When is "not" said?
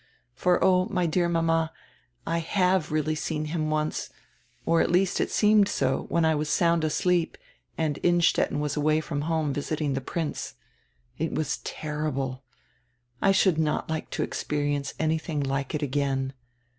13.59-13.91